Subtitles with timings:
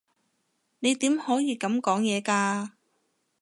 [0.79, 2.71] 你點可以噉講嘢㗎？